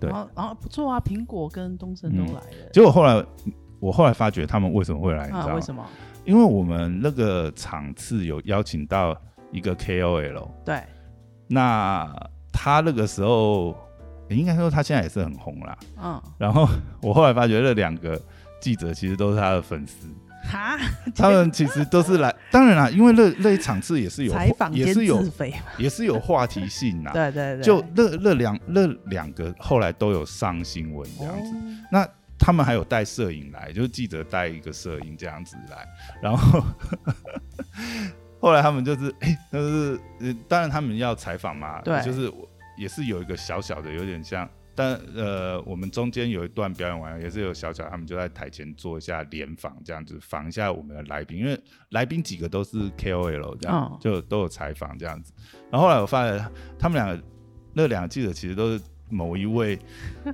[0.00, 2.64] 对，然后，然后不错啊，苹果跟东森都来了。
[2.64, 3.24] 嗯、结果后来，
[3.78, 5.54] 我后来发觉他们为什么会来，你知道吗？
[5.54, 5.86] 为什么？
[6.24, 9.16] 因为我们那个场次有邀请到
[9.52, 10.82] 一个 KOL，对，
[11.46, 12.12] 那
[12.52, 13.76] 他那个时候
[14.30, 15.78] 应该说他现在也是很红啦。
[16.02, 16.68] 嗯，然后
[17.00, 18.20] 我后来发觉那两个。
[18.60, 20.08] 记者其实都是他的粉丝，
[20.50, 20.78] 哈，
[21.14, 25.22] 他们其实都是来， 当然啦，因为那那一场次也是有采访，也是有
[25.76, 35.86] 也是有话题性 呐，对对对，就那那两那两个后来都有上新闻这样子，哦、那他们还有带摄影来，就是记者带一个摄影这样子来，
[36.22, 36.64] 然后
[38.40, 42.32] 后来他们就是哎，就、欸、是当然他们要采访嘛，对，就是
[42.76, 44.48] 也是有一个小小的有点像。
[44.78, 55.32] 但呃，我们中间有一段表演完，也是有小小他们就在台前做一下联访，这样子访一下我们的来宾，因为来宾几个都是 KOL，这样、哦、就都有采访这样子。
[55.68, 56.40] 然后后来我发现
[56.78, 57.20] 他们两个
[57.72, 59.76] 那两个记者其实都是某一位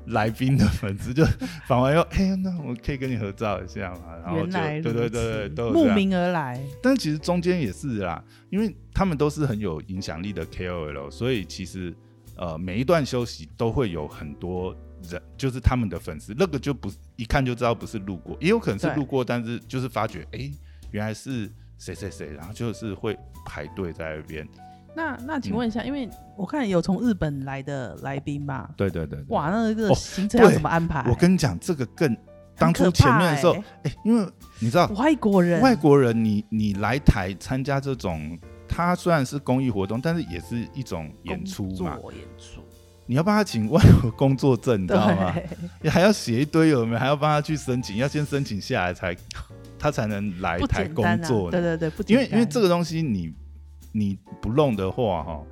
[0.08, 1.24] 来宾的粉丝，就
[1.66, 4.14] 访完以后，哎，那我可以跟你合照一下嘛？
[4.22, 6.62] 然后就对对对对，都慕名而来。
[6.82, 11.94] 但其实中间也是啦，因为他们都是很有影响力的 KOL，所以其实。
[12.36, 14.74] 呃，每一段休息都会有很多
[15.08, 20.52] 人，就是他们的粉丝，那个就不一看就知道不是路过，也有可能是路过，但是就是发觉，哎、欸，
[20.90, 23.16] 原来是谁谁谁，然后就是会
[23.46, 24.48] 排队在那边。
[24.96, 28.70] 那那请问一下，嗯、因为我看有从日本来的来宾吧？
[28.76, 29.26] 对对对，对。
[29.28, 31.08] 哇，那个行程要怎么安排？
[31.08, 32.16] 我跟你讲，这个更
[32.56, 34.28] 当初前面的时候，哎、欸欸，因为
[34.60, 38.36] 你知道外国人，外国人你，你你来台参加这种。
[38.68, 41.98] 他虽然是公益活动，但是也是一种演出嘛。
[42.12, 42.60] 演出，
[43.06, 45.34] 你要帮他请外国工作证，你知道吗？
[45.82, 46.98] 你还要写一堆有没有？
[46.98, 49.14] 还要帮他去申请，要先申请下来才
[49.78, 51.50] 他才能来台工作。
[51.50, 53.32] 对对对，不因为因为这个东西你
[53.92, 55.42] 你不弄的话哈，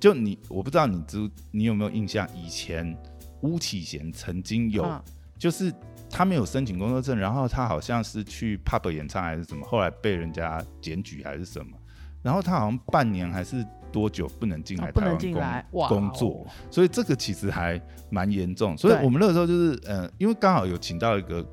[0.00, 2.28] 就你我不知道你知你有没有印象？
[2.34, 2.96] 以前
[3.42, 5.02] 巫启贤曾经有，
[5.38, 5.72] 就是
[6.10, 11.76] 他没有申请工作证，然后他好像是去 pub 演唱还是什么，后来被人家检举还是什么。
[12.22, 18.76] 然后他好像半年还是多久不能进来台湾工工作，所以这个其实还蛮严重。
[18.76, 21.44] 所以我们那个时候就是，呃，因为刚好有请到一个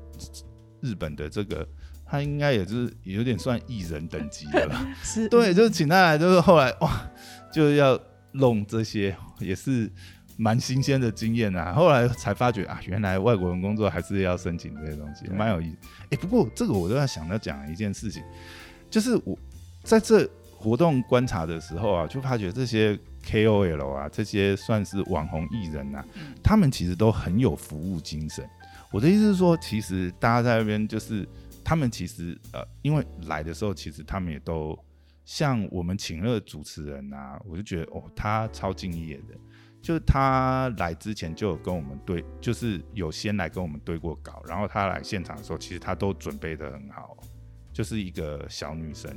[0.80, 1.66] 日本的这个，
[2.06, 4.86] 他应该也是有点算艺人等级的吧？
[5.02, 7.10] 是，对，就是请他来，就是后来哇，
[7.52, 7.98] 就要
[8.32, 9.90] 弄这些，也是
[10.36, 11.72] 蛮新鲜的经验啊。
[11.72, 15.88] 后来才发觉啊，原来外国人工作还是要申请这些东西，蛮有意思。
[16.10, 18.22] 哎，不过这个我都要想到讲一件事情，
[18.90, 19.36] 就是我
[19.82, 20.30] 在这。
[20.58, 26.04] 活动观察的时候啊，就发觉这些 KOL 啊，这些算是网红艺人啊，
[26.42, 28.44] 他们其实都很有服务精神。
[28.90, 31.26] 我的意思是说，其实大家在那边就是，
[31.62, 34.76] 他们其实呃，因为来的时候，其实他们也都
[35.24, 39.34] 像我们请了主持人啊，我就觉得哦，他超敬业的。
[39.80, 47.16] 就他来之前就有跟我们对，就是有先来跟我们对过稿，然后他来现场的时候，其实他都准备的很好，
[47.72, 49.08] 就是一个小女生，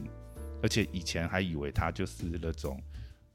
[0.61, 2.81] 而且以前还以为他就是那种，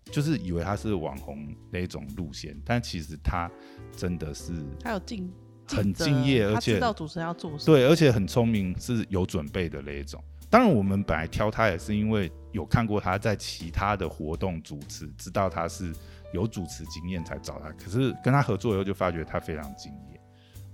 [0.05, 3.51] 就是以为他是网红那种路线，但其实他
[3.97, 5.31] 真的是，他有敬，
[5.67, 10.23] 很敬业，而且知道主持人要做什么，对，而且很聪明，是有准备的那一种。
[10.49, 15.93] 当然，我们本来挑他也是因为有看过他在其他的活动主持，知道他是。
[16.33, 20.21] 有主持经验才找他，可是跟他合作以后就发觉他非常敬业，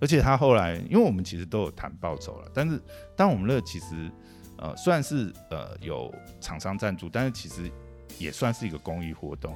[0.01, 2.81] 而且他后来，因为我们其实都有谈报酬了，但是
[3.15, 4.11] 当我们那其实
[4.63, 7.69] 呃算是呃有厂商赞助，但是其实
[8.17, 9.53] 也算是一个公益活动，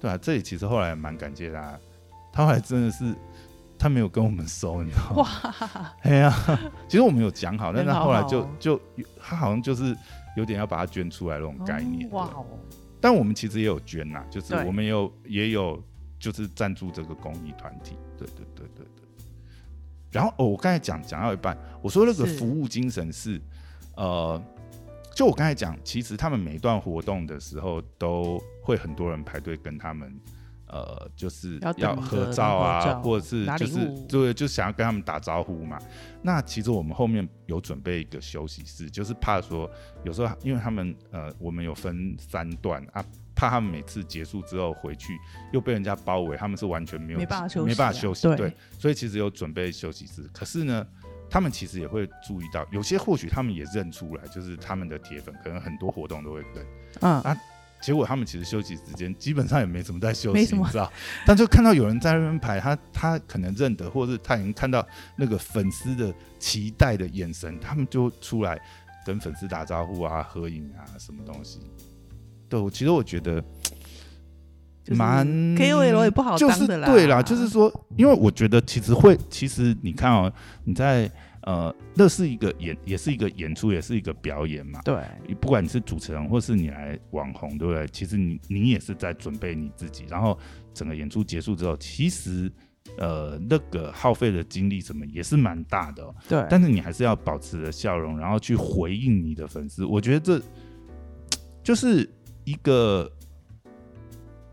[0.00, 1.78] 对啊，这里其实后来蛮感谢他，
[2.32, 3.12] 他后来真的是
[3.76, 5.22] 他没有跟我们收，你知道吗？
[5.22, 6.32] 哇， 哎呀，
[6.88, 8.80] 其实我们有讲好，但是他后来就就
[9.20, 9.96] 他好像就是
[10.36, 12.26] 有点要把它捐出来那种概念，哇。
[12.26, 12.46] 哦。
[13.00, 15.82] 但我们其实也有捐呐，就是我们也有也有
[16.18, 19.04] 就是赞助这个公益团体，对对对对对。
[20.10, 23.42] 然后哦，我刚才讲讲到一半，我说那个服务精神是，是
[23.96, 24.42] 呃，
[25.14, 30.18] 就我刚才讲，其实他们每一段活动的时候都会很多人排队跟他们。
[30.68, 35.78] 呃，就是要合照啊，或者是就是对，就想要跟他们打招呼嘛。
[36.22, 39.70] 那其实我们后面有准备一个休息室，就是怕说
[40.02, 45.16] 有时候因为他们呃，我们有分三段啊，怕他们每次结束之后回去
[45.52, 48.26] 又被人家包围，他们是完全没有没办法休息，没办法休息。
[48.26, 50.28] 对，对，所以其实有准备休息室。
[50.32, 50.84] 可是呢，
[51.36, 56.64] 他们其实也会注意到，有些或许他们也认出来，就是他们的铁粉，可能很多活动都会跟
[57.02, 57.36] 嗯啊。
[57.82, 60.90] 结果他们其实休息时间基本上也没怎么在休息，你知道？
[61.26, 64.82] 但就看到有人在那边排，他他可能认得，或者是他已经看到
[65.14, 68.58] 那个粉丝的期待的眼神，他们就出来
[69.04, 71.60] 跟粉丝打招呼啊、合影啊，什么东西。
[72.48, 73.44] 对，我其实我觉得
[74.86, 76.86] 蛮 KOL 也不好当的啦。
[76.86, 80.32] 对啦，就是说，因为我觉得其实会，其实你看哦，
[80.64, 81.12] 你在。
[81.46, 84.80] 呃，那是一个演，也是一个演出，也是一个表演嘛。
[84.84, 85.00] 对，
[85.40, 87.86] 不管你是主持人，或是你来网红，对不对？
[87.86, 90.04] 其实你你也是在准备你自己。
[90.10, 90.36] 然后
[90.74, 92.50] 整个演出结束之后，其实
[92.98, 96.12] 呃那个耗费的精力什么也是蛮大的喔。
[96.28, 99.84] 对，但是你还是要保持着笑容，然后去回应你的粉丝。
[99.84, 100.42] 我觉得这
[101.62, 102.10] 就是
[102.42, 103.08] 一个，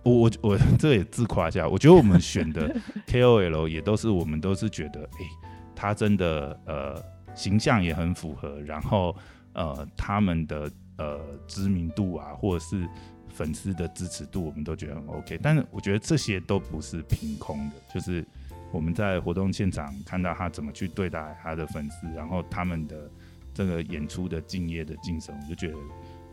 [0.04, 2.72] 我我我 这也自夸一下，我觉得我们选的
[3.10, 5.18] KOL 也都是我们都是觉得哎。
[5.18, 5.43] 欸
[5.84, 7.04] 他真的呃
[7.36, 9.14] 形象也很符合，然后
[9.52, 12.88] 呃他们的呃知名度啊，或者是
[13.28, 15.38] 粉丝的支持度，我们都觉得很 OK。
[15.44, 18.26] 但是我觉得这些都不是凭空的，就是
[18.72, 23.12] 我们在活动现场看到他怎么去对待他的粉丝，然后他们的
[23.54, 25.76] 这个演出的敬业的精神，我就觉得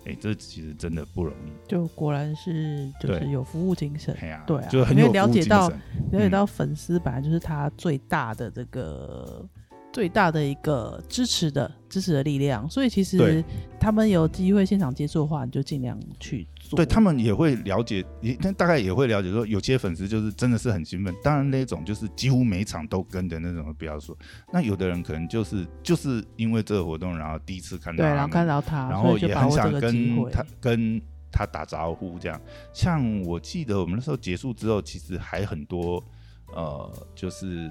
[0.05, 1.69] 哎、欸，这其实真的不容易。
[1.69, 9.49] 就果然是就是有服务精神，对啊，对啊，就很有了解到了解到粉丝本来就是他最大的这个。
[9.93, 13.45] 最大的一个支持的支持的力量，所以其实
[13.79, 16.77] 他们有机会现场接触的话，你就尽量去做。
[16.77, 21.13] 对，他们也会了解，也大概也会了解说，有些粉丝就是真的是很兴奋。
[21.23, 24.17] 当然那种就是几乎每场都跟的那种，不要说。
[24.53, 32.41] 那有的人可能就是就是因为这个活动，然后第一次看到，对，然后看到他，然后也很想跟他跟他打招呼这样。
[32.73, 36.03] 像我记得我们那时候结束之后，其实还很多。
[36.55, 37.69] 呃，就是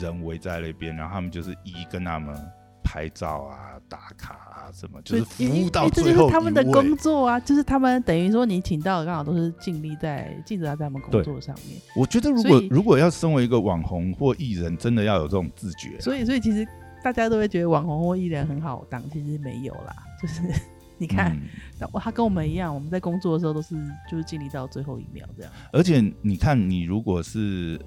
[0.00, 2.36] 人围在那边，然后他们就是一一跟他们
[2.84, 6.10] 拍照啊、打卡啊什么，就是服务到最后。
[6.10, 11.80] 这就是他们的工作啊，就是他们等于说你请到的刚好都是尽力在尽责在他们工作上面。
[11.96, 15.98] 我觉得如果如果要身为一个网红或艺人，真的要有这种自觉。
[16.00, 16.66] 所以，所以其实
[17.02, 19.96] 大家都会觉得网红或艺人很好当，其实没有啦。
[20.20, 20.42] 就是
[20.98, 21.32] 你看，
[21.80, 23.74] 嗯、他跟我们一样，我们在工作的时候都是
[24.10, 25.52] 就是尽力到最后一秒这样。
[25.72, 27.80] 而且你看，你如果是。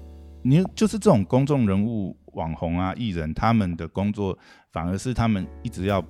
[0.48, 4.38] 你就是这种公众人物、网红啊、艺人，他们的工作
[4.70, 6.00] 反而是他们一直要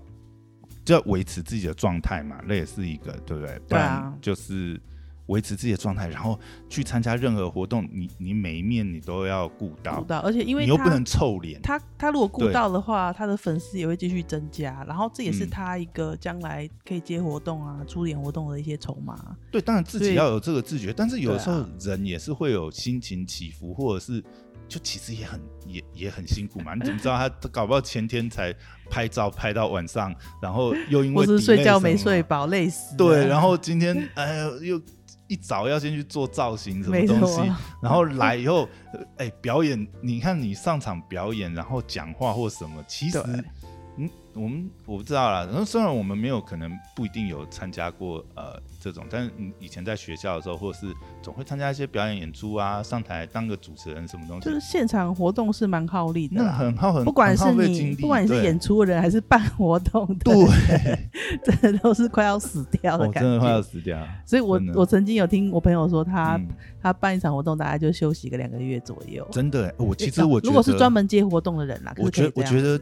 [0.84, 3.58] 就要维持自己的状态嘛，那也是一个，对不对？
[3.68, 4.80] 不然，就是。
[5.26, 19.36] 维持自己的状态，然后去参加任何活动，你你每一面你都要顾到，顾到，而且因为你又不能臭脸，他他如果顾到的话，他的粉丝也会继续增加，然后这也是他一个将来可以接活动啊、出演活动的一些筹码。
[19.50, 24.22] 对，当然自己要有这个自觉，但是有时候人也是会有心情起伏，或者是
[24.68, 26.74] 就其实也很也也很辛苦嘛。
[26.74, 28.54] 你怎么知道他搞不好前天才
[28.90, 32.96] 拍照拍到晚上，然后又因为是睡觉没睡饱累死。
[32.96, 34.80] 对，然后今天哎呀又
[35.28, 37.40] 一早要先去做造型什么东西，
[37.82, 38.68] 然后来以后
[39.16, 43.22] 哎表演，你看你上场表演，然后讲话或什么，其实。
[43.98, 45.46] 嗯，我们我不知道啦。
[45.46, 54.44] 然后虽然我们没有可能不一定有参加过呃这种，但是以前在学校的时候，或者是总会参加一些表演演出啊，上台当个主持人什么东西。
[54.44, 60.98] 就是现场活动是蛮耗力的，那很耗很，不管是你不管你是演出的人还是办活动的，对，
[61.42, 64.06] 真的都是快要死掉的感觉，真的快要死掉。
[64.26, 66.48] 所以我我曾经有听我朋友说他，他、嗯、
[66.82, 69.26] 他办一场活动大概就休息个两个月左右。
[69.32, 72.78] 真的，我其实我觉得如果是专门接活动的人啦，我觉得我觉得。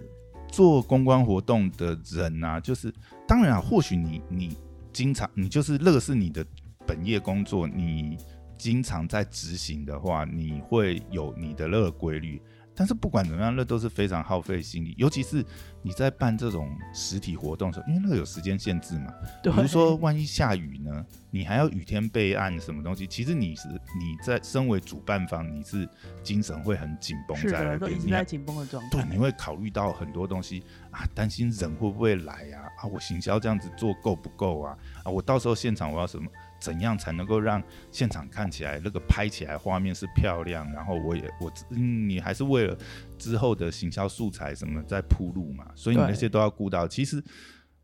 [0.55, 2.95] 做公关活动的人、啊，就是
[3.27, 4.57] 当然啊，或许你你
[4.93, 6.47] 经常你就是那个是你的
[6.87, 8.17] 本业工作，你
[8.57, 12.41] 经常在执行的话，你会有你的那个规律。
[12.75, 15.45] 但是不管怎么样，那都是非常耗费心力，尤其是
[15.83, 19.13] 你在办这种实体活动的时候，因为那个有时间限制嘛。
[19.43, 19.53] 对。
[19.53, 23.07] 比如说，万一下雨呢，你还要雨天备案什么东西？
[23.07, 25.89] 其实你是你在身为主办方，你是
[26.23, 28.89] 精神会很紧绷在那边，一直在紧绷的状态。
[28.91, 32.63] 对，你会考虑到很多东西啊，担心人会不会来呀？
[32.79, 34.77] 啊，我行销这样子做够不够啊？
[35.05, 36.29] 啊，我到时候现场我要什么？
[36.65, 40.67] 怎样才能够让现场看起来那个拍起来画面是漂亮？
[40.73, 42.75] 然后我也我，你还是为了
[43.19, 46.89] 之后的行销素材什么在铺路嘛，所以你那些都要顾到。
[46.89, 47.23] 其实，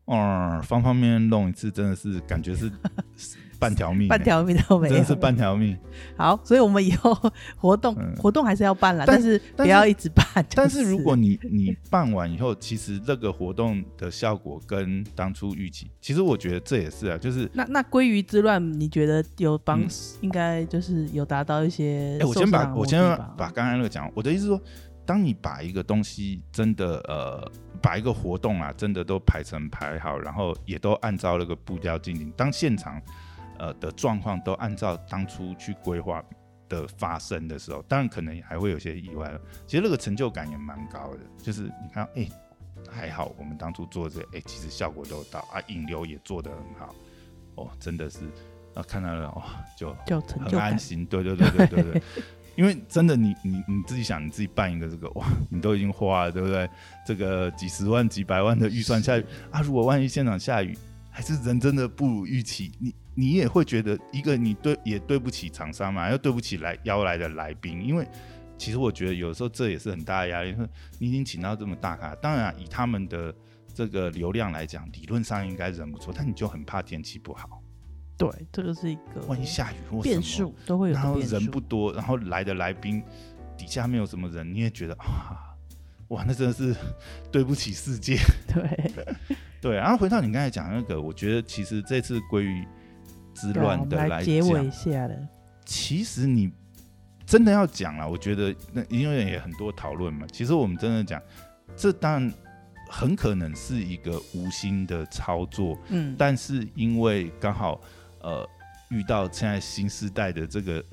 [0.05, 2.71] 嗯，方方面面弄一次真的是感觉是。
[3.61, 5.77] 半条命，半条命都没有，真是半条命。
[6.17, 7.15] 好，所以我们以后
[7.55, 10.25] 活动、嗯、活动还是要办了，但是不要一直办。
[10.55, 19.87] 但是如果你你办完以后，其实这个活动的效果跟当初预期，其实我觉得这也是啊，就是那那鲑鱼之乱，你觉得有帮、嗯，
[20.21, 22.17] 应该就是有达到一些。
[22.19, 22.99] 哎、欸，我先把我先
[23.37, 24.59] 把刚才那个讲，我的意思是说，
[25.05, 27.47] 当你把一个东西真的呃，
[27.79, 32.99] 把一个活动啊，真的都排成排好，然后也都按照那个步调进行，当现场。
[33.61, 36.23] 呃的状况都按照当初去规划
[36.67, 39.31] 的发生的时候，当然可能还会有些意外。
[39.67, 42.31] 其实那个成就感也蛮高的，就是你看，哎、欸，
[42.89, 46.95] 还好我们当初做这个，哎、欸，其实效果都到啊，引流也做得很好，
[47.55, 48.21] 哦，真的是
[48.73, 49.43] 啊，看到了哦，
[49.77, 51.05] 就就很安心。
[51.05, 52.01] 对对对对对对，
[52.57, 56.67] 因为真的你你你自己想，你自己办一个这个哇，你都已经花了，对不对？
[57.05, 60.75] 这个几十万几百万的预算下雨啊，如果万一现场下雨，
[61.11, 62.95] 还是人真的不如预期，你。
[63.13, 68.07] 你也会觉得一个你对也对不起厂商嘛，又对不起来邀来的来宾，因为
[68.57, 70.55] 其实我觉得有时候这也是很大的压力。
[70.97, 73.35] 你已经请到这么大咖，当然、啊、以他们的
[73.73, 77.61] 这个流量来讲，理论上应该人不错，但你就很怕天气不好。
[78.17, 83.03] 对，这个是一个万一下雨或变数都会有，然后人不多，然后来的来宾
[83.57, 85.53] 底下没有什么人，你也觉得啊，
[86.07, 86.73] 哇，那真的是
[87.29, 88.15] 对不起世界。
[88.47, 88.91] 对
[89.61, 92.65] 对，然后回到你刚才讲那个，我觉得其实这次归于。
[93.33, 95.17] 之乱的来结尾一下的，
[95.65, 96.51] 其实你
[97.25, 100.27] 真的要讲了，我觉得那因为也很多讨论嘛。
[100.33, 101.19] 其实我们真的讲，
[101.75, 102.33] 这当然
[102.89, 107.79] 很可能是一个无心的操作，嗯，但是因为刚好
[108.19, 108.45] 呃
[108.89, 110.83] 遇到现在新时代的这个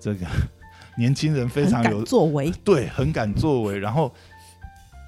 [0.00, 0.26] 这个
[0.98, 3.78] 年轻人非常有作为，对，很敢作为。
[3.78, 4.12] 然后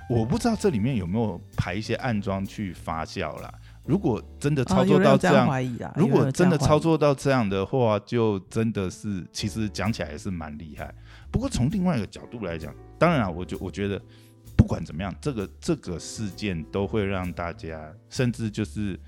[0.08, 3.52] 我不知道这里面有没有排一些暗装去发酵啦。
[3.84, 10.92] 如果真的操作到这样，哦、这样如果真的操作到这样的话，就真的是其实讲起来也是蛮厉害。
[11.30, 14.00] 不过从另外一个角度来讲，当然啊，我就我觉得
[14.56, 18.98] 不管怎么样，这个这个事件都会让大家，甚至就是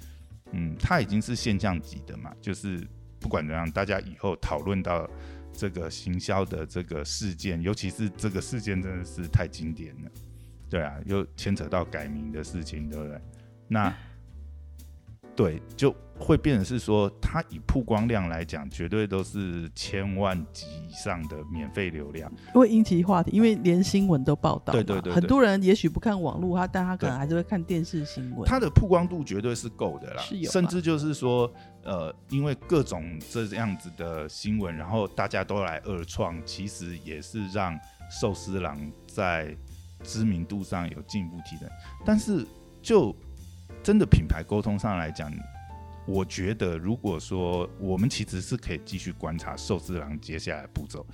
[0.53, 2.33] 嗯，它已经是现象级的嘛。
[2.41, 2.87] 就是
[3.19, 5.09] 不管怎么样，大家以后讨论到
[5.53, 10.11] 这个行销的这个事件，尤其是这个事件真的是太经典了，
[10.69, 13.21] 对啊，又牵扯到改名的事情，对不对？
[13.69, 13.95] 那。
[15.37, 24.73] 对，就会变成是说，它以曝光量来讲，绝对都是千万级以上的免费流量，会引起话题，因为连新闻都报道。
[24.73, 28.45] 对对，对对对，很多人也许不看网络，他但他可能还是会看电视新闻。
[28.45, 31.49] 它的曝光度绝对是够的啦，是有，甚至就是说，
[31.85, 37.79] 呃，因为各种这样子的新闻，然后大家都来二创，其实也是让
[38.11, 39.57] 寿司郎在
[40.03, 41.69] 知名度上有进一步提升，
[42.05, 42.47] 但是
[42.83, 43.15] 就。
[43.81, 45.33] 真的品牌沟通上来讲，
[46.07, 51.07] 我觉得如果说我们其实是可以继续观察寿司郎接下来步骤，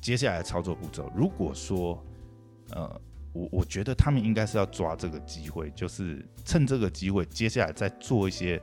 [0.00, 1.12] 接下来操作步骤。
[1.14, 2.02] 如果说，
[2.70, 3.00] 呃，
[3.32, 8.60] 我我觉得他们应该是要抓这个机会，就是趁这个机会，接下来再做一些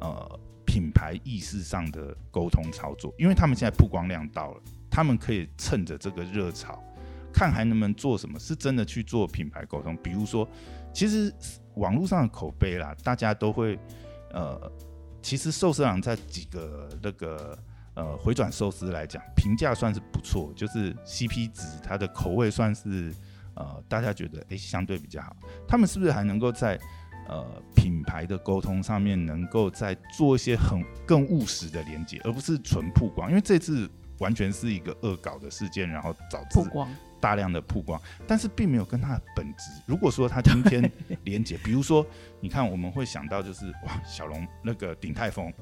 [0.00, 6.82] 呃品牌意识上的沟通操作，因为他们现在曝光量到了，他们可以趁着这个热潮。
[7.32, 9.96] 看还能不能做什么，是真的去做品牌沟通。
[10.02, 10.48] 比如说，
[10.92, 11.32] 其实
[11.74, 13.78] 网络上的口碑啦，大家都会
[14.32, 14.60] 呃，
[15.22, 17.58] 其实寿司郎在几个那个
[17.94, 23.14] 呃回转寿司来讲，评价算是不错，就是 CP 值，它的口味算是
[23.54, 25.36] 呃大家觉得哎、相对比较好。
[25.66, 26.78] 他们是不是还能够在
[27.28, 33.28] 呃品牌的沟通上面，能够再做一些很更务实的连接，而不是纯曝光？
[33.30, 33.90] 因为这次。
[34.20, 36.60] 完全是一个恶搞的事件，然后导致
[37.20, 39.70] 大量的曝光，但是并没有跟他的本质。
[39.86, 40.90] 如果说他今天
[41.24, 42.04] 连接，比如说，
[42.40, 45.52] 你看我们会想到就是哇，小笼那个鼎泰丰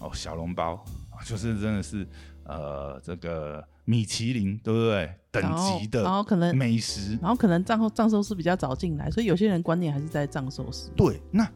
[0.00, 0.82] 哦，小笼包
[1.24, 2.06] 就是真的是
[2.44, 5.14] 呃这个米其林对不对？
[5.30, 10.90] 等级的，然后可能美食，然后可能藏藏寿司比较早进来，所以有些人观念还是在藏寿司。
[10.96, 11.46] 对，那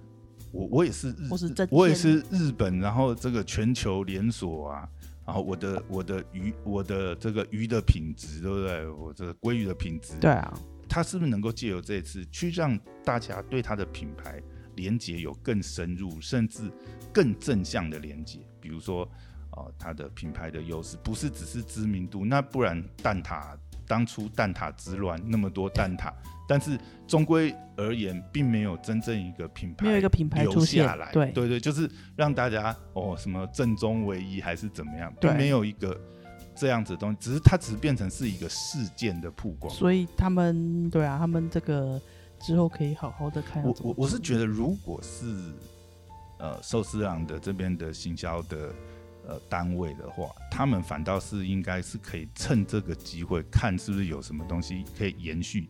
[0.53, 4.89] 我我也是日，我是我也是日本，然后这个全球连锁啊。
[5.31, 8.89] 然后我的我的鱼我的这个鱼的品质，对不对？
[8.89, 10.53] 我这个鲑鱼的品质，对啊，
[10.89, 14.43] 它是不是能够借由这一次去让大家对它的品牌
[14.75, 16.69] 连接有更深入，甚至
[17.13, 18.41] 更正向的连接？
[18.61, 19.09] 比如说，
[19.53, 23.57] 哦，它的品牌的优势不是只是知名度，那不然蛋挞。
[23.91, 26.13] 当初蛋挞之乱，那么多蛋挞，
[26.47, 26.79] 但是
[27.09, 31.11] 终归而言，并没有真正一个品牌，没有一个品牌留下来。
[31.11, 36.01] 对对对，就是让大家哦，什么正宗唯一还是怎么样，并没有一个
[36.55, 39.75] 这样子的东西，只是它只是变成是一个事件的曝光。
[39.75, 42.01] 所以他们对啊，他们这个
[42.41, 43.61] 之后可以好好的看。
[43.65, 45.53] 我我我是觉得，如果是
[46.39, 48.73] 呃寿司郎的这边的行销的。
[49.27, 55.69] 呃，单位的话，他们反倒是应该是可以趁这个机会，看是不是有什么东西可以延续，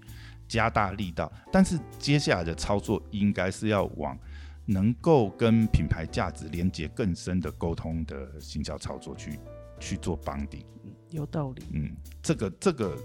[0.49, 1.33] 加大力道。
[1.53, 4.19] 但是接下来的操作，应该是要往
[4.67, 9.39] 能够跟品牌价值连接更深的沟通的行销操作去
[9.79, 10.65] 去做绑定。
[11.11, 11.63] 有道理。
[11.73, 12.97] 嗯，这个这个。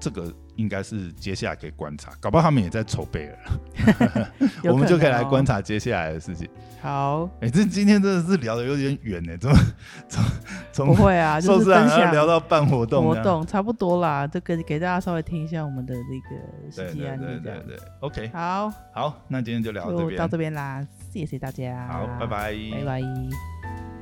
[0.00, 4.28] 这个应该是接下来可以观察，搞不好他们也在筹备了，
[4.70, 6.48] 我们就可以来观察接下来的事情。
[6.80, 9.56] 好，哎，这今天真的是聊的有点远呢，怎么
[10.08, 10.24] 从
[10.72, 16.36] 从不会啊，就是分享聊到办活动，活动差不多啦，就给给大家稍微听一下我们的那个
[16.70, 24.01] 实际案例，对对对，OK，好，好，那今天就聊到这边，到这边啦，谢谢大家，好，拜拜，拜拜。